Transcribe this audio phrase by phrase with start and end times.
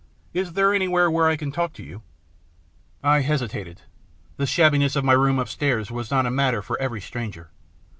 [0.33, 2.01] Is there anywhere where I can talk to you?"
[3.13, 3.83] I hesitated.
[4.37, 7.51] The shabbiness of my room upstairs was not a matter for every stranger.